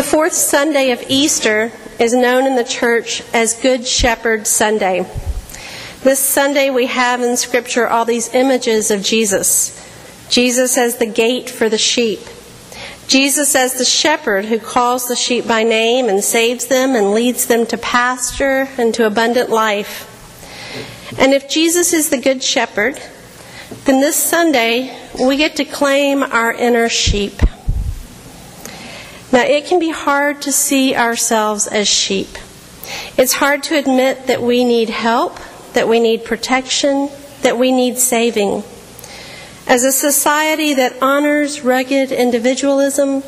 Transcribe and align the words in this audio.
The 0.00 0.06
fourth 0.06 0.32
Sunday 0.32 0.92
of 0.92 1.04
Easter 1.10 1.70
is 1.98 2.14
known 2.14 2.46
in 2.46 2.56
the 2.56 2.64
church 2.64 3.22
as 3.34 3.60
Good 3.60 3.86
Shepherd 3.86 4.46
Sunday. 4.46 5.04
This 6.02 6.18
Sunday, 6.18 6.70
we 6.70 6.86
have 6.86 7.20
in 7.20 7.36
Scripture 7.36 7.86
all 7.86 8.06
these 8.06 8.34
images 8.34 8.90
of 8.90 9.02
Jesus 9.02 9.76
Jesus 10.30 10.78
as 10.78 10.96
the 10.96 11.04
gate 11.04 11.50
for 11.50 11.68
the 11.68 11.76
sheep, 11.76 12.20
Jesus 13.08 13.54
as 13.54 13.74
the 13.74 13.84
shepherd 13.84 14.46
who 14.46 14.58
calls 14.58 15.06
the 15.06 15.14
sheep 15.14 15.46
by 15.46 15.64
name 15.64 16.08
and 16.08 16.24
saves 16.24 16.68
them 16.68 16.94
and 16.96 17.12
leads 17.12 17.44
them 17.44 17.66
to 17.66 17.76
pasture 17.76 18.70
and 18.78 18.94
to 18.94 19.06
abundant 19.06 19.50
life. 19.50 20.08
And 21.18 21.34
if 21.34 21.46
Jesus 21.46 21.92
is 21.92 22.08
the 22.08 22.16
good 22.16 22.42
shepherd, 22.42 22.98
then 23.84 24.00
this 24.00 24.16
Sunday 24.16 24.98
we 25.22 25.36
get 25.36 25.56
to 25.56 25.66
claim 25.66 26.22
our 26.22 26.54
inner 26.54 26.88
sheep. 26.88 27.34
Now, 29.32 29.42
it 29.42 29.66
can 29.66 29.78
be 29.78 29.90
hard 29.90 30.42
to 30.42 30.52
see 30.52 30.94
ourselves 30.94 31.66
as 31.66 31.86
sheep. 31.86 32.28
It's 33.16 33.34
hard 33.34 33.62
to 33.64 33.76
admit 33.76 34.26
that 34.26 34.42
we 34.42 34.64
need 34.64 34.90
help, 34.90 35.38
that 35.74 35.88
we 35.88 36.00
need 36.00 36.24
protection, 36.24 37.10
that 37.42 37.56
we 37.56 37.70
need 37.70 37.98
saving. 37.98 38.64
As 39.66 39.84
a 39.84 39.92
society 39.92 40.74
that 40.74 41.00
honors 41.00 41.62
rugged 41.62 42.10
individualism, 42.10 43.22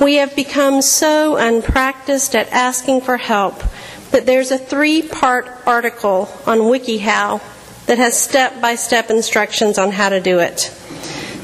we 0.00 0.16
have 0.16 0.36
become 0.36 0.82
so 0.82 1.36
unpracticed 1.36 2.34
at 2.34 2.50
asking 2.52 3.00
for 3.00 3.16
help 3.16 3.62
that 4.10 4.26
there's 4.26 4.50
a 4.50 4.58
three 4.58 5.00
part 5.00 5.48
article 5.66 6.28
on 6.46 6.58
WikiHow 6.58 7.40
that 7.86 7.98
has 7.98 8.20
step 8.20 8.60
by 8.60 8.74
step 8.74 9.10
instructions 9.10 9.78
on 9.78 9.90
how 9.90 10.08
to 10.10 10.20
do 10.20 10.40
it, 10.40 10.70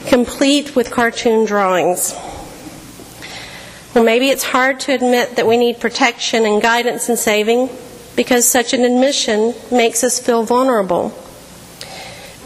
complete 0.06 0.76
with 0.76 0.90
cartoon 0.90 1.46
drawings. 1.46 2.14
Well, 3.94 4.04
maybe 4.04 4.28
it's 4.28 4.44
hard 4.44 4.78
to 4.80 4.92
admit 4.92 5.34
that 5.34 5.48
we 5.48 5.56
need 5.56 5.80
protection 5.80 6.46
and 6.46 6.62
guidance 6.62 7.08
and 7.08 7.18
saving 7.18 7.68
because 8.14 8.46
such 8.46 8.72
an 8.72 8.84
admission 8.84 9.52
makes 9.72 10.04
us 10.04 10.20
feel 10.20 10.44
vulnerable. 10.44 11.12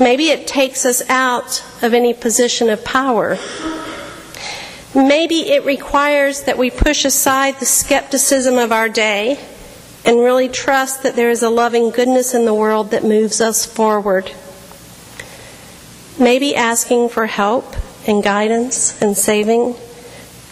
Maybe 0.01 0.29
it 0.31 0.47
takes 0.47 0.87
us 0.87 1.03
out 1.11 1.63
of 1.83 1.93
any 1.93 2.15
position 2.15 2.71
of 2.71 2.83
power. 2.83 3.37
Maybe 4.95 5.51
it 5.51 5.67
requires 5.67 6.45
that 6.45 6.57
we 6.57 6.71
push 6.71 7.05
aside 7.05 7.61
the 7.61 7.67
skepticism 7.67 8.57
of 8.57 8.73
our 8.73 8.89
day 8.89 9.39
and 10.07 10.21
really 10.21 10.49
trust 10.49 11.03
that 11.03 11.15
there 11.15 11.31
is 11.31 11.43
a 11.43 11.51
loving 11.51 11.91
goodness 11.91 12.33
in 12.33 12.47
the 12.47 12.55
world 12.55 12.91
that 12.93 13.05
moves 13.05 13.43
us 13.43 13.67
forward. 13.67 14.33
Maybe 16.19 16.55
asking 16.55 17.11
for 17.11 17.27
help 17.27 17.77
and 18.07 18.23
guidance 18.23 19.01
and 19.03 19.15
saving 19.15 19.77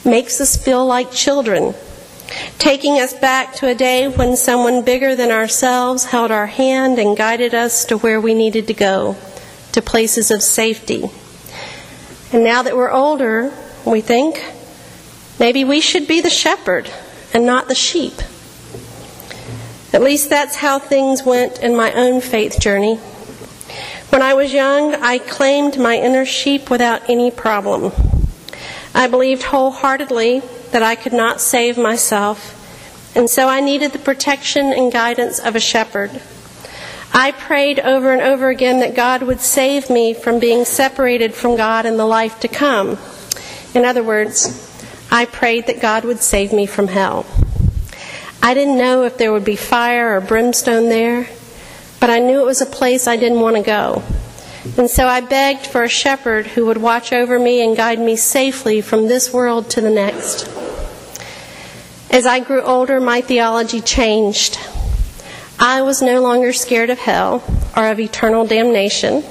makes 0.05 0.41
us 0.41 0.57
feel 0.57 0.85
like 0.87 1.13
children, 1.13 1.75
taking 2.59 2.95
us 2.95 3.13
back 3.15 3.55
to 3.55 3.69
a 3.69 3.75
day 3.75 4.09
when 4.09 4.37
someone 4.37 4.85
bigger 4.85 5.15
than 5.15 5.31
ourselves 5.31 6.07
held 6.07 6.31
our 6.31 6.47
hand 6.47 6.99
and 6.99 7.17
guided 7.17 7.55
us 7.55 7.85
to 7.87 7.99
where 7.99 8.21
we 8.21 8.35
needed 8.35 8.67
to 8.67 8.75
go, 8.75 9.17
to 9.73 9.83
places 9.83 10.31
of 10.31 10.43
safety. 10.43 11.05
And 12.33 12.45
now 12.45 12.63
that 12.63 12.77
we're 12.77 12.91
older, 12.91 13.53
we 13.85 14.01
think 14.01 14.45
maybe 15.39 15.65
we 15.65 15.81
should 15.81 16.09
be 16.09 16.21
the 16.21 16.31
shepherd 16.31 16.91
and 17.35 17.45
not 17.45 17.69
the 17.69 17.75
sheep. 17.75 18.15
At 19.93 20.03
least 20.03 20.31
that's 20.31 20.57
how 20.57 20.79
things 20.79 21.23
went 21.23 21.59
in 21.59 21.77
my 21.77 21.93
own 21.93 22.23
faith 22.23 22.59
journey. 22.59 22.97
When 24.09 24.23
I 24.23 24.35
was 24.35 24.53
young, 24.53 24.95
I 24.95 25.19
claimed 25.19 25.79
my 25.79 25.97
inner 25.97 26.25
sheep 26.25 26.71
without 26.71 27.09
any 27.11 27.31
problem. 27.31 27.93
I 28.95 29.07
believed 29.09 29.43
wholeheartedly 29.43 30.41
that 30.71 30.83
I 30.83 30.95
could 30.95 31.13
not 31.13 31.41
save 31.41 31.79
myself, 31.79 32.59
and 33.17 33.29
so 33.29 33.49
I 33.49 33.61
needed 33.61 33.93
the 33.93 33.99
protection 33.99 34.73
and 34.73 34.93
guidance 34.93 35.39
of 35.39 35.57
a 35.57 35.61
shepherd. 35.61 36.21
I 37.15 37.33
prayed 37.33 37.79
over 37.79 38.13
and 38.13 38.23
over 38.23 38.49
again 38.49 38.81
that 38.81 38.95
God 38.95 39.23
would 39.23 39.41
save 39.41 39.91
me 39.91 40.15
from 40.15 40.39
being 40.39 40.65
separated 40.65 41.35
from 41.35 41.57
God 41.57 41.85
in 41.85 41.97
the 41.97 42.07
life 42.07 42.41
to 42.41 42.49
come. 42.49 42.99
In 43.75 43.85
other 43.85 44.03
words, 44.03 44.71
I 45.11 45.27
prayed 45.27 45.67
that 45.67 45.81
God 45.81 46.05
would 46.05 46.21
save 46.21 46.53
me 46.53 46.65
from 46.65 46.89
hell. 46.89 47.27
I 48.43 48.55
didn't 48.55 48.79
know 48.79 49.05
if 49.05 49.19
there 49.19 49.31
would 49.31 49.45
be 49.45 49.57
fire 49.57 50.17
or 50.17 50.21
brimstone 50.21 50.89
there, 50.89 51.29
but 52.01 52.11
I 52.11 52.19
knew 52.19 52.41
it 52.41 52.47
was 52.47 52.63
a 52.63 52.67
place 52.67 53.07
I 53.07 53.17
didn't 53.17 53.41
want 53.41 53.57
to 53.57 53.63
go. 53.63 54.03
And 54.79 54.89
so 54.89 55.07
I 55.07 55.21
begged 55.21 55.67
for 55.67 55.83
a 55.83 55.89
shepherd 55.89 56.47
who 56.47 56.67
would 56.67 56.79
watch 56.79 57.13
over 57.13 57.39
me 57.39 57.65
and 57.65 57.77
guide 57.77 57.99
me 57.99 58.15
safely 58.17 58.81
from 58.81 59.09
this 59.09 59.33
world 59.33 59.69
to 59.71 59.81
the 59.81 59.91
next. 59.91 60.49
As 62.11 62.27
I 62.27 62.41
grew 62.41 62.63
older, 62.63 63.01
my 63.01 63.23
theology 63.23 63.81
changed. 63.81 64.59
I 65.59 65.83
was 65.83 66.01
no 66.01 66.21
longer 66.21 66.53
scared 66.53 66.91
of 66.91 66.99
hell 66.99 67.43
or 67.77 67.89
of 67.89 67.99
eternal 67.99 68.47
damnation. 68.47 69.25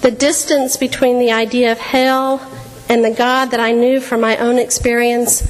The 0.00 0.10
distance 0.10 0.76
between 0.76 1.18
the 1.18 1.32
idea 1.32 1.72
of 1.72 1.78
hell 1.78 2.40
and 2.88 3.04
the 3.04 3.10
God 3.10 3.50
that 3.52 3.60
I 3.60 3.72
knew 3.72 4.00
from 4.00 4.20
my 4.20 4.36
own 4.38 4.58
experience, 4.58 5.42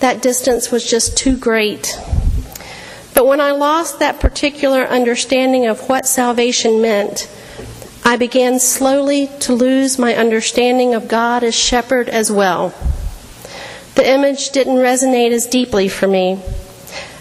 that 0.00 0.22
distance 0.22 0.70
was 0.70 0.88
just 0.88 1.16
too 1.16 1.36
great. 1.36 1.98
But 3.14 3.26
when 3.26 3.40
I 3.40 3.52
lost 3.52 3.98
that 3.98 4.20
particular 4.20 4.84
understanding 4.84 5.66
of 5.66 5.88
what 5.88 6.06
salvation 6.06 6.82
meant, 6.82 7.28
I 8.06 8.14
began 8.14 8.60
slowly 8.60 9.28
to 9.40 9.52
lose 9.52 9.98
my 9.98 10.14
understanding 10.14 10.94
of 10.94 11.08
God 11.08 11.42
as 11.42 11.56
shepherd 11.56 12.08
as 12.08 12.30
well. 12.30 12.72
The 13.96 14.08
image 14.08 14.50
didn't 14.50 14.76
resonate 14.76 15.32
as 15.32 15.48
deeply 15.48 15.88
for 15.88 16.06
me. 16.06 16.40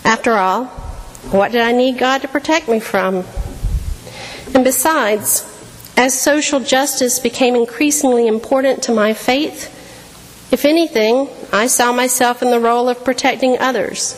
After 0.04 0.34
all, 0.34 0.66
what 1.32 1.52
did 1.52 1.62
I 1.62 1.72
need 1.72 1.98
God 1.98 2.22
to 2.22 2.28
protect 2.28 2.70
me 2.70 2.80
from? 2.80 3.26
And 4.54 4.64
besides, 4.64 5.52
as 5.98 6.22
social 6.22 6.60
justice 6.60 7.18
became 7.18 7.56
increasingly 7.56 8.28
important 8.28 8.84
to 8.84 8.94
my 8.94 9.16
faith, 9.16 9.72
if 10.54 10.66
anything, 10.66 11.28
I 11.52 11.66
saw 11.66 11.94
myself 11.94 12.44
in 12.44 12.52
the 12.52 12.60
role 12.60 12.90
of 12.90 13.04
protecting 13.04 13.58
others. 13.58 14.14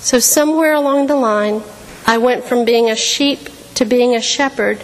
So, 0.00 0.18
somewhere 0.18 0.74
along 0.74 1.06
the 1.06 1.16
line, 1.16 1.62
I 2.06 2.18
went 2.18 2.44
from 2.44 2.66
being 2.66 2.90
a 2.90 2.96
sheep 2.96 3.48
to 3.78 3.84
being 3.84 4.16
a 4.16 4.20
shepherd, 4.20 4.82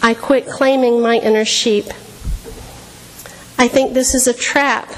I 0.00 0.14
quit 0.14 0.46
claiming 0.46 1.02
my 1.02 1.18
inner 1.18 1.44
sheep. 1.44 1.84
I 3.58 3.68
think 3.68 3.92
this 3.92 4.14
is 4.14 4.26
a 4.26 4.32
trap 4.32 4.90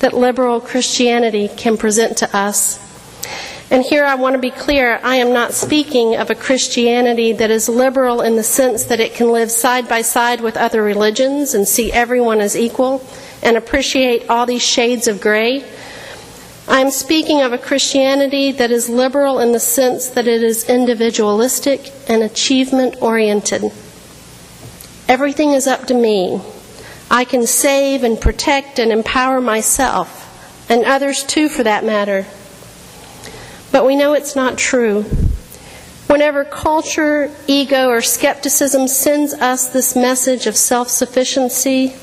that 0.00 0.12
liberal 0.12 0.60
Christianity 0.60 1.46
can 1.46 1.76
present 1.76 2.16
to 2.18 2.36
us. 2.36 2.82
And 3.70 3.84
here 3.84 4.04
I 4.04 4.16
want 4.16 4.34
to 4.34 4.40
be 4.40 4.50
clear 4.50 4.98
I 5.04 5.16
am 5.16 5.32
not 5.32 5.52
speaking 5.52 6.16
of 6.16 6.28
a 6.28 6.34
Christianity 6.34 7.32
that 7.34 7.52
is 7.52 7.68
liberal 7.68 8.20
in 8.20 8.34
the 8.34 8.42
sense 8.42 8.86
that 8.86 8.98
it 8.98 9.14
can 9.14 9.30
live 9.30 9.52
side 9.52 9.88
by 9.88 10.02
side 10.02 10.40
with 10.40 10.56
other 10.56 10.82
religions 10.82 11.54
and 11.54 11.68
see 11.68 11.92
everyone 11.92 12.40
as 12.40 12.56
equal 12.56 13.00
and 13.44 13.56
appreciate 13.56 14.28
all 14.28 14.44
these 14.44 14.62
shades 14.62 15.06
of 15.06 15.20
gray. 15.20 15.64
I 16.68 16.80
am 16.80 16.90
speaking 16.90 17.42
of 17.42 17.52
a 17.52 17.58
Christianity 17.58 18.50
that 18.50 18.72
is 18.72 18.88
liberal 18.88 19.38
in 19.38 19.52
the 19.52 19.60
sense 19.60 20.08
that 20.08 20.26
it 20.26 20.42
is 20.42 20.68
individualistic 20.68 21.92
and 22.08 22.24
achievement 22.24 22.96
oriented. 23.00 23.70
Everything 25.08 25.52
is 25.52 25.68
up 25.68 25.86
to 25.86 25.94
me. 25.94 26.40
I 27.08 27.24
can 27.24 27.46
save 27.46 28.02
and 28.02 28.20
protect 28.20 28.80
and 28.80 28.90
empower 28.90 29.40
myself, 29.40 30.68
and 30.68 30.84
others 30.84 31.22
too, 31.22 31.48
for 31.48 31.62
that 31.62 31.84
matter. 31.84 32.26
But 33.70 33.86
we 33.86 33.94
know 33.94 34.14
it's 34.14 34.34
not 34.34 34.58
true. 34.58 35.04
Whenever 36.08 36.44
culture, 36.44 37.32
ego, 37.46 37.88
or 37.88 38.00
skepticism 38.00 38.88
sends 38.88 39.32
us 39.34 39.68
this 39.68 39.94
message 39.94 40.48
of 40.48 40.56
self 40.56 40.88
sufficiency, 40.88 41.94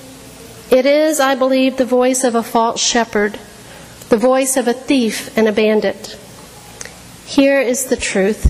it 0.72 0.86
is, 0.86 1.20
I 1.20 1.36
believe, 1.36 1.76
the 1.76 1.86
voice 1.86 2.24
of 2.24 2.34
a 2.34 2.44
false 2.44 2.82
shepherd 2.82 3.38
the 4.14 4.20
voice 4.20 4.58
of 4.58 4.68
a 4.68 4.74
thief 4.74 5.36
and 5.36 5.48
a 5.48 5.52
bandit. 5.52 6.20
Here 7.26 7.60
is 7.60 7.86
the 7.86 7.96
truth 7.96 8.46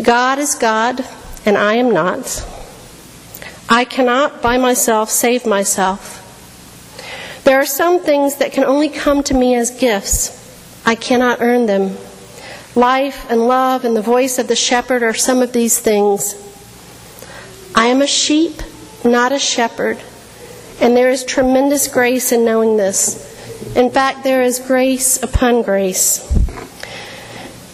God 0.00 0.38
is 0.38 0.54
God, 0.54 1.04
and 1.44 1.58
I 1.58 1.74
am 1.74 1.92
not. 1.92 2.46
I 3.68 3.84
cannot 3.84 4.40
by 4.40 4.56
myself 4.56 5.10
save 5.10 5.44
myself. 5.44 7.42
There 7.42 7.58
are 7.58 7.66
some 7.66 7.98
things 7.98 8.36
that 8.36 8.52
can 8.52 8.62
only 8.62 8.88
come 8.88 9.24
to 9.24 9.34
me 9.34 9.56
as 9.56 9.72
gifts. 9.72 10.30
I 10.86 10.94
cannot 10.94 11.40
earn 11.40 11.66
them. 11.66 11.96
Life 12.76 13.28
and 13.28 13.48
love 13.48 13.84
and 13.84 13.96
the 13.96 14.00
voice 14.00 14.38
of 14.38 14.46
the 14.46 14.54
shepherd 14.54 15.02
are 15.02 15.12
some 15.12 15.42
of 15.42 15.52
these 15.52 15.80
things. 15.80 16.36
I 17.74 17.86
am 17.86 18.00
a 18.00 18.06
sheep, 18.06 18.62
not 19.04 19.32
a 19.32 19.40
shepherd, 19.40 19.98
and 20.80 20.96
there 20.96 21.10
is 21.10 21.24
tremendous 21.24 21.88
grace 21.88 22.30
in 22.30 22.44
knowing 22.44 22.76
this. 22.76 23.33
In 23.74 23.90
fact, 23.90 24.22
there 24.22 24.42
is 24.42 24.60
grace 24.60 25.22
upon 25.22 25.62
grace. 25.62 26.20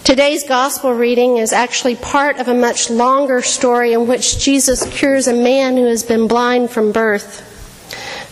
Today's 0.03 0.45
gospel 0.45 0.93
reading 0.93 1.37
is 1.37 1.53
actually 1.53 1.95
part 1.95 2.39
of 2.39 2.49
a 2.49 2.55
much 2.55 2.89
longer 2.91 3.43
story 3.43 3.93
in 3.93 4.07
which 4.07 4.39
Jesus 4.39 4.89
cures 4.91 5.29
a 5.29 5.33
man 5.33 5.77
who 5.77 5.85
has 5.87 6.03
been 6.03 6.27
blind 6.27 6.71
from 6.71 6.91
birth. 6.91 7.47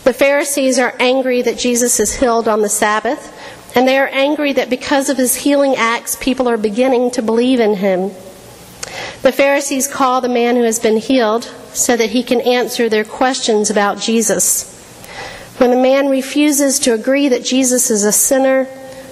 The 0.03 0.13
Pharisees 0.13 0.79
are 0.79 0.95
angry 0.99 1.41
that 1.43 1.59
Jesus 1.59 1.99
is 1.99 2.15
healed 2.15 2.47
on 2.47 2.61
the 2.61 2.69
Sabbath, 2.69 3.35
and 3.75 3.87
they 3.87 3.99
are 3.99 4.09
angry 4.11 4.51
that 4.53 4.69
because 4.69 5.09
of 5.09 5.17
his 5.17 5.35
healing 5.35 5.75
acts, 5.75 6.15
people 6.15 6.47
are 6.49 6.57
beginning 6.57 7.11
to 7.11 7.21
believe 7.21 7.59
in 7.59 7.75
him. 7.75 8.09
The 9.21 9.31
Pharisees 9.31 9.87
call 9.87 10.21
the 10.21 10.27
man 10.27 10.55
who 10.55 10.63
has 10.63 10.79
been 10.79 10.97
healed 10.97 11.43
so 11.73 11.95
that 11.95 12.09
he 12.09 12.23
can 12.23 12.41
answer 12.41 12.89
their 12.89 13.05
questions 13.05 13.69
about 13.69 13.99
Jesus. 13.99 14.78
When 15.59 15.71
the 15.71 15.77
man 15.77 16.07
refuses 16.07 16.79
to 16.79 16.93
agree 16.93 17.27
that 17.27 17.43
Jesus 17.43 17.91
is 17.91 18.05
a 18.05 18.13
sinner, 18.13 18.63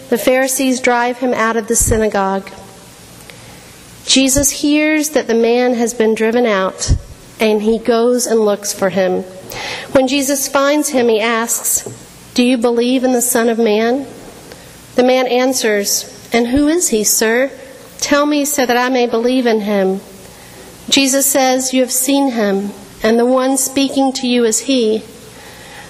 the 0.08 0.18
Pharisees 0.18 0.80
drive 0.80 1.18
him 1.18 1.34
out 1.34 1.58
of 1.58 1.68
the 1.68 1.76
synagogue. 1.76 2.50
Jesus 4.06 4.50
hears 4.50 5.10
that 5.10 5.28
the 5.28 5.36
man 5.36 5.74
has 5.74 5.94
been 5.94 6.16
driven 6.16 6.46
out, 6.46 6.96
and 7.42 7.62
he 7.62 7.78
goes 7.78 8.26
and 8.26 8.40
looks 8.40 8.72
for 8.72 8.90
him. 8.90 9.24
When 9.92 10.08
Jesus 10.08 10.48
finds 10.48 10.88
him, 10.88 11.10
he 11.10 11.20
asks, 11.20 11.84
Do 12.34 12.44
you 12.44 12.58
believe 12.58 13.04
in 13.04 13.12
the 13.12 13.22
Son 13.22 13.50
of 13.50 13.60
Man? 13.60 14.08
The 14.96 15.04
man 15.04 15.28
answers, 15.28 16.30
And 16.32 16.48
who 16.48 16.70
is 16.70 16.88
he, 16.88 17.04
sir? 17.04 17.52
Tell 17.98 18.26
me 18.26 18.46
so 18.46 18.66
that 18.66 18.78
I 18.78 18.88
may 18.88 19.06
believe 19.06 19.46
in 19.46 19.60
him. 19.60 20.00
Jesus 20.88 21.26
says, 21.26 21.74
You 21.74 21.82
have 21.82 21.92
seen 21.92 22.32
him, 22.32 22.72
and 23.04 23.20
the 23.20 23.26
one 23.26 23.58
speaking 23.58 24.14
to 24.14 24.28
you 24.28 24.46
is 24.46 24.60
he. 24.60 25.04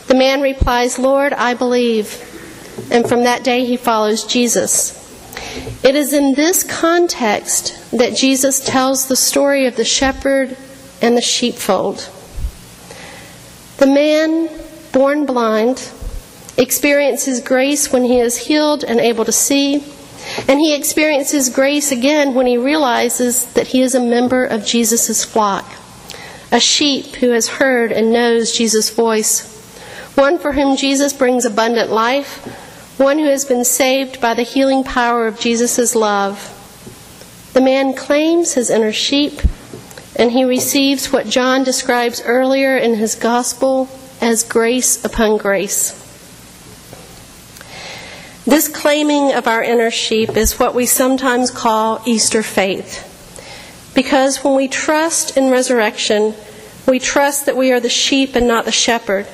The 0.08 0.16
man 0.16 0.42
replies, 0.42 0.98
Lord, 0.98 1.34
I 1.34 1.54
believe. 1.54 2.24
And 2.92 3.08
from 3.08 3.24
that 3.24 3.44
day 3.44 3.66
he 3.66 3.78
follows 3.78 4.24
Jesus. 4.24 4.96
It 5.84 5.96
is 5.96 6.14
in 6.14 6.34
this 6.34 6.64
context 6.64 7.92
that 7.92 8.16
Jesus 8.16 8.60
tells 8.60 9.08
the 9.08 9.16
story 9.16 9.66
of 9.66 9.76
the 9.76 9.86
shepherd 9.86 10.58
and 11.02 11.16
the 11.16 11.22
sheepfold. 11.22 12.10
The 13.78 13.88
man, 13.88 14.50
born 14.92 15.26
blind, 15.26 15.92
experiences 16.58 17.42
grace 17.42 17.92
when 17.92 18.04
he 18.04 18.20
is 18.20 18.38
healed 18.48 18.84
and 18.84 19.00
able 19.00 19.26
to 19.26 19.32
see, 19.32 19.84
and 20.48 20.60
he 20.60 20.74
experiences 20.74 21.50
grace 21.50 21.92
again 21.92 22.34
when 22.34 22.48
he 22.48 22.58
realizes 22.58 23.46
that 23.54 23.68
he 23.68 23.82
is 23.82 23.94
a 23.94 24.00
member 24.00 24.46
of 24.46 24.66
Jesus' 24.66 25.24
flock, 25.24 25.66
a 26.52 26.60
sheep 26.60 27.18
who 27.18 27.30
has 27.30 27.48
heard 27.48 27.92
and 27.92 28.12
knows 28.12 28.58
Jesus' 28.58 28.90
voice, 28.90 29.57
one 30.18 30.40
for 30.40 30.54
whom 30.54 30.76
Jesus 30.76 31.14
brings 31.14 31.46
abundant 31.46 31.92
life, 31.92 32.44
one 32.98 33.20
who 33.20 33.30
has 33.30 33.46
been 33.46 33.64
saved 33.64 34.20
by 34.20 34.34
the 34.34 34.42
healing 34.42 34.84
power 34.84 35.28
of 35.28 35.40
Jesus' 35.40 35.94
love. 35.94 36.54
The 37.54 37.62
man 37.62 37.94
claims 37.94 38.54
his 38.54 38.72
inner 38.72 38.92
sheep, 38.92 39.40
and 40.16 40.32
he 40.32 40.44
receives 40.44 41.14
what 41.14 41.28
John 41.28 41.64
describes 41.64 42.24
earlier 42.26 42.76
in 42.76 42.96
his 42.96 43.14
gospel 43.14 43.88
as 44.20 44.44
grace 44.44 45.06
upon 45.06 45.38
grace. 45.38 45.92
This 48.46 48.68
claiming 48.68 49.34
of 49.34 49.48
our 49.48 49.62
inner 49.62 49.92
sheep 49.92 50.36
is 50.36 50.58
what 50.58 50.74
we 50.74 50.88
sometimes 50.88 51.52
call 51.52 52.02
Easter 52.06 52.42
faith. 52.42 53.04
Because 53.94 54.44
when 54.44 54.56
we 54.56 54.68
trust 54.68 55.38
in 55.38 55.52
resurrection, 55.52 56.34
we 56.88 56.98
trust 56.98 57.46
that 57.46 57.58
we 57.58 57.72
are 57.72 57.80
the 57.80 57.90
sheep 57.90 58.36
and 58.36 58.48
not 58.48 58.66
the 58.66 58.72
shepherd. 58.72 59.28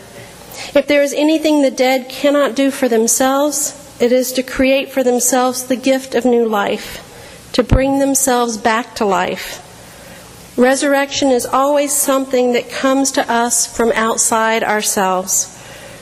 If 0.75 0.87
there 0.87 1.03
is 1.03 1.13
anything 1.13 1.61
the 1.61 1.69
dead 1.69 2.09
cannot 2.09 2.55
do 2.55 2.71
for 2.71 2.89
themselves, 2.89 3.79
it 3.99 4.11
is 4.11 4.31
to 4.33 4.43
create 4.43 4.91
for 4.91 5.03
themselves 5.03 5.65
the 5.65 5.75
gift 5.75 6.15
of 6.15 6.25
new 6.25 6.47
life, 6.47 7.49
to 7.53 7.61
bring 7.61 7.99
themselves 7.99 8.57
back 8.57 8.95
to 8.95 9.05
life. 9.05 9.59
Resurrection 10.57 11.29
is 11.29 11.45
always 11.45 11.93
something 11.93 12.53
that 12.53 12.71
comes 12.71 13.11
to 13.11 13.31
us 13.31 13.65
from 13.65 13.91
outside 13.91 14.63
ourselves. 14.63 15.49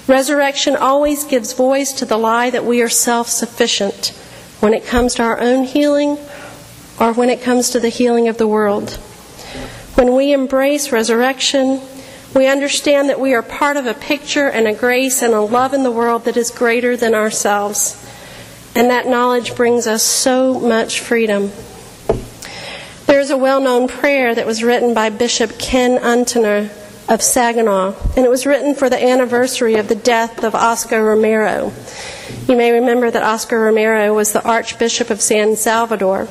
Resurrection 0.08 0.76
always 0.76 1.26
gives 1.26 1.54
voice 1.54 1.92
to 1.94 2.06
the 2.06 2.18
lie 2.18 2.50
that 2.50 2.66
we 2.66 2.82
are 2.82 2.90
self 2.90 3.28
sufficient 3.28 4.08
when 4.62 4.74
it 4.74 4.86
comes 4.86 5.16
to 5.16 5.24
our 5.24 5.40
own 5.40 5.66
healing 5.66 6.18
or 7.00 7.14
when 7.14 7.30
it 7.30 7.42
comes 7.42 7.70
to 7.72 7.80
the 7.80 7.90
healing 7.90 8.28
of 8.28 8.38
the 8.38 8.48
world. 8.48 8.92
When 9.96 10.16
we 10.16 10.34
embrace 10.34 10.92
resurrection, 10.92 11.82
we 12.34 12.48
understand 12.48 13.10
that 13.10 13.20
we 13.20 13.34
are 13.34 13.42
part 13.42 13.78
of 13.78 13.86
a 13.86 13.94
picture 13.94 14.48
and 14.50 14.68
a 14.68 14.74
grace 14.74 15.22
and 15.22 15.34
a 15.34 15.42
love 15.42 15.74
in 15.74 15.84
the 15.84 15.92
world 15.92 16.26
that 16.26 16.38
is 16.38 16.50
greater 16.50 16.96
than 16.96 17.14
ourselves. 17.14 17.98
And 18.76 18.90
that 18.90 19.08
knowledge 19.08 19.56
brings 19.56 19.86
us 19.86 20.02
so 20.02 20.60
much 20.60 21.02
freedom. 21.02 21.52
There 23.06 23.20
is 23.20 23.32
a 23.32 23.38
well 23.38 23.60
known 23.60 23.90
prayer 23.90 24.34
that 24.34 24.46
was 24.46 24.64
written 24.64 24.94
by 24.94 25.10
Bishop 25.10 25.60
Ken 25.60 26.00
Untener 26.02 26.72
of 27.10 27.22
Saginaw, 27.22 27.94
and 28.16 28.26
it 28.26 28.30
was 28.30 28.46
written 28.46 28.74
for 28.74 28.90
the 28.90 29.04
anniversary 29.04 29.76
of 29.76 29.90
the 29.90 29.96
death 29.96 30.46
of 30.46 30.56
Oscar 30.56 31.04
Romero. 31.04 31.74
You 32.48 32.56
may 32.56 32.72
remember 32.72 33.12
that 33.12 33.24
Oscar 33.24 33.60
Romero 33.60 34.14
was 34.14 34.32
the 34.32 34.44
Archbishop 34.48 35.10
of 35.10 35.20
San 35.20 35.58
Salvador, 35.58 36.30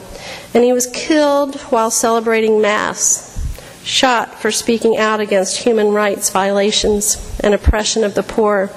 and 0.55 0.65
he 0.65 0.73
was 0.73 0.87
killed 0.87 1.57
while 1.65 1.91
celebrating 1.91 2.63
Mass, 2.63 3.30
shot 3.85 4.41
for 4.41 4.51
speaking 4.51 4.97
out 4.97 5.21
against 5.21 5.59
human 5.59 5.93
rights 5.93 6.31
violations 6.31 7.39
and 7.43 7.55
oppression 7.55 8.05
of 8.05 8.15
the 8.15 8.23
poor. 8.23 8.71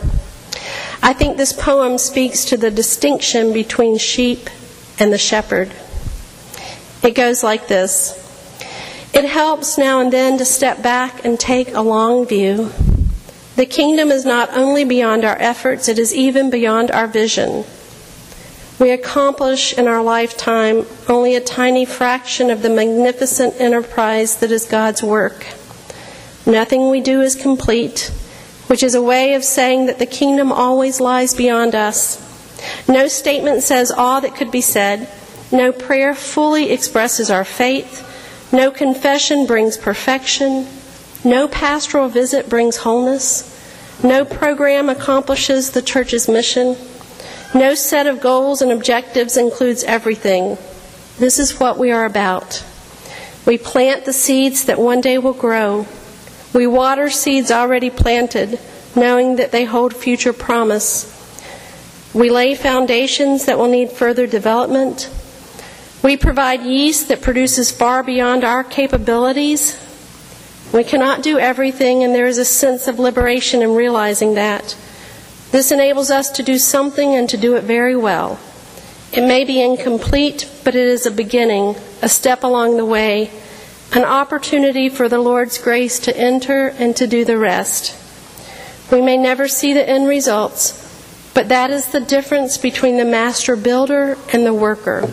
I 1.01 1.13
think 1.13 1.37
this 1.37 1.53
poem 1.53 1.97
speaks 1.97 2.45
to 2.45 2.57
the 2.57 2.71
distinction 2.71 3.51
between 3.53 3.97
sheep 3.97 4.49
and 4.99 5.11
the 5.11 5.17
shepherd. 5.17 5.71
It 7.03 7.15
goes 7.15 7.43
like 7.43 7.67
this. 7.67 8.19
It 9.13 9.25
helps 9.25 9.77
now 9.77 9.99
and 9.99 10.11
then 10.11 10.37
to 10.37 10.45
step 10.45 10.81
back 10.81 11.25
and 11.25 11.39
take 11.39 11.73
a 11.73 11.81
long 11.81 12.25
view. 12.25 12.71
The 13.55 13.65
kingdom 13.67 14.09
is 14.09 14.25
not 14.25 14.55
only 14.57 14.83
beyond 14.83 15.25
our 15.25 15.37
efforts, 15.37 15.87
it 15.87 15.99
is 15.99 16.15
even 16.15 16.49
beyond 16.49 16.89
our 16.89 17.05
vision. 17.05 17.65
We 18.83 18.91
accomplish 18.91 19.77
in 19.77 19.87
our 19.87 20.03
lifetime 20.03 20.85
only 21.07 21.35
a 21.35 21.39
tiny 21.39 21.85
fraction 21.85 22.49
of 22.49 22.61
the 22.61 22.69
magnificent 22.69 23.61
enterprise 23.61 24.35
that 24.39 24.51
is 24.51 24.65
God's 24.65 25.01
work. 25.01 25.47
Nothing 26.45 26.89
we 26.89 26.99
do 26.99 27.21
is 27.21 27.33
complete, 27.33 28.11
which 28.67 28.83
is 28.83 28.93
a 28.93 29.01
way 29.01 29.35
of 29.35 29.45
saying 29.45 29.85
that 29.85 29.99
the 29.99 30.05
kingdom 30.05 30.51
always 30.51 30.99
lies 30.99 31.33
beyond 31.33 31.75
us. 31.75 32.19
No 32.85 33.07
statement 33.07 33.63
says 33.63 33.89
all 33.89 34.19
that 34.19 34.35
could 34.35 34.51
be 34.51 34.59
said. 34.59 35.07
No 35.49 35.71
prayer 35.71 36.13
fully 36.13 36.69
expresses 36.69 37.31
our 37.31 37.45
faith. 37.45 38.03
No 38.51 38.69
confession 38.69 39.45
brings 39.45 39.77
perfection. 39.77 40.67
No 41.23 41.47
pastoral 41.47 42.09
visit 42.09 42.49
brings 42.49 42.75
wholeness. 42.75 43.49
No 44.03 44.25
program 44.25 44.89
accomplishes 44.89 45.71
the 45.71 45.81
church's 45.81 46.27
mission. 46.27 46.75
No 47.53 47.75
set 47.75 48.07
of 48.07 48.19
goals 48.19 48.61
and 48.61 48.71
objectives 48.71 49.37
includes 49.37 49.83
everything. 49.83 50.57
This 51.19 51.37
is 51.37 51.59
what 51.59 51.77
we 51.77 51.91
are 51.91 52.05
about. 52.05 52.63
We 53.45 53.57
plant 53.59 54.05
the 54.05 54.13
seeds 54.13 54.65
that 54.65 54.79
one 54.79 55.01
day 55.01 55.19
will 55.19 55.33
grow. 55.33 55.85
We 56.53 56.65
water 56.65 57.09
seeds 57.09 57.51
already 57.51 57.89
planted, 57.89 58.59
knowing 58.95 59.35
that 59.35 59.51
they 59.51 59.65
hold 59.65 59.95
future 59.95 60.33
promise. 60.33 61.09
We 62.13 62.29
lay 62.29 62.55
foundations 62.55 63.45
that 63.45 63.57
will 63.57 63.67
need 63.67 63.91
further 63.91 64.25
development. 64.25 65.11
We 66.03 66.17
provide 66.17 66.61
yeast 66.63 67.07
that 67.09 67.21
produces 67.21 67.71
far 67.71 68.03
beyond 68.03 68.43
our 68.43 68.63
capabilities. 68.63 69.79
We 70.73 70.83
cannot 70.83 71.21
do 71.21 71.37
everything, 71.37 72.03
and 72.03 72.15
there 72.15 72.27
is 72.27 72.39
a 72.39 72.45
sense 72.45 72.87
of 72.87 72.97
liberation 72.97 73.61
in 73.61 73.75
realizing 73.75 74.33
that. 74.35 74.75
This 75.53 75.71
enables 75.71 76.09
us 76.09 76.31
to 76.31 76.41
do 76.41 76.57
something 76.57 77.13
and 77.13 77.29
to 77.29 77.37
do 77.37 77.55
it 77.55 77.63
very 77.63 77.95
well. 77.95 78.39
It 79.11 79.21
may 79.21 79.43
be 79.43 79.61
incomplete, 79.61 80.49
but 80.63 80.73
it 80.73 80.87
is 80.87 81.05
a 81.05 81.11
beginning, 81.11 81.75
a 82.01 82.09
step 82.09 82.43
along 82.43 82.77
the 82.77 82.85
way, 82.85 83.29
an 83.91 84.03
opportunity 84.03 84.89
for 84.89 85.07
the 85.07 85.19
Lord's 85.19 85.59
grace 85.59 85.99
to 85.99 86.17
enter 86.17 86.69
and 86.69 86.95
to 86.95 87.05
do 87.05 87.23
the 87.23 87.37
rest. 87.37 87.95
We 88.91 88.99
may 88.99 89.15
never 89.15 89.47
see 89.47 89.73
the 89.73 89.87
end 89.87 90.07
results, 90.07 91.31
but 91.35 91.49
that 91.49 91.69
is 91.69 91.91
the 91.91 92.01
difference 92.01 92.57
between 92.57 92.97
the 92.97 93.05
master 93.05 93.55
builder 93.55 94.17
and 94.33 94.47
the 94.47 94.55
worker. 94.55 95.07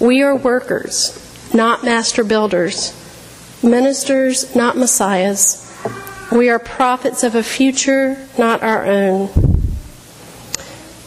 We 0.00 0.20
are 0.20 0.34
workers, 0.34 1.14
not 1.54 1.84
master 1.84 2.24
builders, 2.24 2.92
ministers, 3.62 4.56
not 4.56 4.76
messiahs. 4.76 5.67
We 6.30 6.50
are 6.50 6.58
prophets 6.58 7.22
of 7.24 7.34
a 7.34 7.42
future, 7.42 8.18
not 8.36 8.62
our 8.62 8.86
own. 8.86 9.28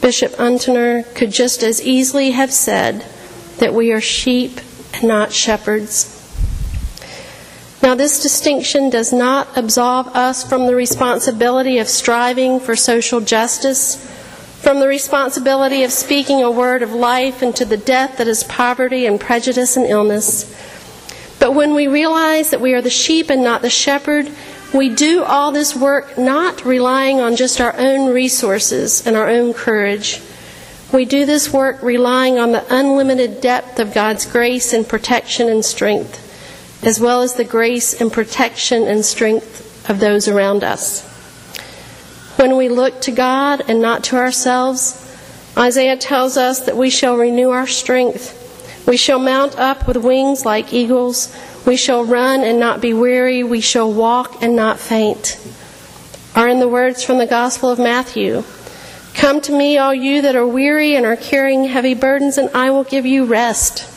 Bishop 0.01 0.31
Untener 0.33 1.03
could 1.15 1.31
just 1.31 1.61
as 1.61 1.81
easily 1.81 2.31
have 2.31 2.51
said 2.51 3.05
that 3.57 3.73
we 3.73 3.91
are 3.91 4.01
sheep 4.01 4.59
and 4.93 5.03
not 5.03 5.31
shepherds. 5.31 6.17
Now, 7.83 7.95
this 7.95 8.21
distinction 8.21 8.89
does 8.89 9.13
not 9.13 9.47
absolve 9.55 10.07
us 10.09 10.47
from 10.47 10.65
the 10.65 10.75
responsibility 10.75 11.77
of 11.77 11.87
striving 11.87 12.59
for 12.59 12.75
social 12.75 13.21
justice 13.21 14.07
from 14.61 14.79
the 14.79 14.87
responsibility 14.87 15.83
of 15.83 15.91
speaking 15.91 16.43
a 16.43 16.51
word 16.51 16.83
of 16.83 16.93
life 16.93 17.41
into 17.41 17.65
the 17.65 17.77
death 17.77 18.17
that 18.17 18.27
is 18.27 18.43
poverty 18.43 19.07
and 19.07 19.19
prejudice 19.19 19.75
and 19.75 19.87
illness. 19.87 20.45
But 21.39 21.55
when 21.55 21.73
we 21.73 21.87
realize 21.87 22.51
that 22.51 22.61
we 22.61 22.75
are 22.75 22.81
the 22.81 22.91
sheep 22.91 23.31
and 23.31 23.43
not 23.43 23.63
the 23.63 23.71
shepherd, 23.71 24.29
We 24.73 24.89
do 24.89 25.23
all 25.23 25.51
this 25.51 25.75
work 25.75 26.17
not 26.17 26.63
relying 26.63 27.19
on 27.19 27.35
just 27.35 27.59
our 27.59 27.75
own 27.77 28.13
resources 28.13 29.05
and 29.05 29.17
our 29.17 29.27
own 29.27 29.53
courage. 29.53 30.21
We 30.93 31.03
do 31.03 31.25
this 31.25 31.51
work 31.51 31.81
relying 31.81 32.37
on 32.37 32.53
the 32.53 32.65
unlimited 32.73 33.41
depth 33.41 33.79
of 33.79 33.93
God's 33.93 34.25
grace 34.25 34.71
and 34.71 34.87
protection 34.87 35.49
and 35.49 35.63
strength, 35.63 36.83
as 36.85 36.99
well 37.01 37.21
as 37.21 37.33
the 37.33 37.43
grace 37.43 37.99
and 37.99 38.11
protection 38.11 38.83
and 38.83 39.03
strength 39.03 39.89
of 39.89 39.99
those 39.99 40.29
around 40.29 40.63
us. 40.63 41.07
When 42.37 42.55
we 42.55 42.69
look 42.69 43.01
to 43.01 43.11
God 43.11 43.63
and 43.67 43.81
not 43.81 44.05
to 44.05 44.15
ourselves, 44.15 44.97
Isaiah 45.57 45.97
tells 45.97 46.37
us 46.37 46.61
that 46.61 46.77
we 46.77 46.89
shall 46.89 47.17
renew 47.17 47.49
our 47.49 47.67
strength. 47.67 48.37
We 48.87 48.95
shall 48.95 49.19
mount 49.19 49.59
up 49.59 49.85
with 49.85 49.97
wings 49.97 50.45
like 50.45 50.73
eagles. 50.73 51.35
We 51.65 51.77
shall 51.77 52.03
run 52.03 52.41
and 52.41 52.59
not 52.59 52.81
be 52.81 52.93
weary. 52.93 53.43
We 53.43 53.61
shall 53.61 53.91
walk 53.91 54.41
and 54.41 54.55
not 54.55 54.79
faint. 54.79 55.37
Are 56.35 56.47
in 56.47 56.59
the 56.59 56.67
words 56.67 57.03
from 57.03 57.17
the 57.17 57.27
Gospel 57.27 57.69
of 57.69 57.79
Matthew 57.79 58.43
Come 59.13 59.41
to 59.41 59.51
me, 59.51 59.77
all 59.77 59.93
you 59.93 60.21
that 60.21 60.35
are 60.35 60.47
weary 60.47 60.95
and 60.95 61.05
are 61.05 61.15
carrying 61.15 61.65
heavy 61.65 61.93
burdens, 61.93 62.37
and 62.37 62.49
I 62.55 62.71
will 62.71 62.83
give 62.83 63.05
you 63.05 63.25
rest. 63.25 63.87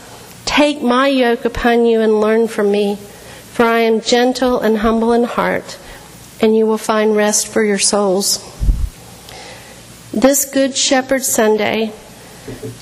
Take 0.44 0.82
my 0.82 1.08
yoke 1.08 1.44
upon 1.44 1.86
you 1.86 2.00
and 2.00 2.20
learn 2.20 2.48
from 2.48 2.70
me, 2.70 2.96
for 2.96 3.64
I 3.64 3.80
am 3.80 4.00
gentle 4.00 4.60
and 4.60 4.78
humble 4.78 5.12
in 5.12 5.24
heart, 5.24 5.78
and 6.40 6.56
you 6.56 6.66
will 6.66 6.78
find 6.78 7.16
rest 7.16 7.46
for 7.46 7.64
your 7.64 7.78
souls. 7.78 8.42
This 10.12 10.44
Good 10.44 10.76
Shepherd 10.76 11.22
Sunday, 11.22 11.92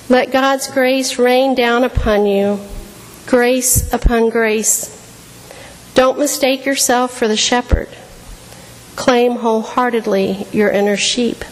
let 0.09 0.33
God's 0.33 0.69
grace 0.69 1.19
rain 1.19 1.55
down 1.55 1.85
upon 1.85 2.27
you, 2.27 2.59
grace 3.27 3.93
upon 3.93 4.31
grace. 4.31 4.99
Don't 5.95 6.19
mistake 6.19 6.65
yourself 6.65 7.17
for 7.17 7.29
the 7.29 7.37
shepherd. 7.37 7.89
Claim 8.97 9.37
wholeheartedly 9.37 10.47
your 10.53 10.71
inner 10.71 10.97
sheep. 10.97 11.45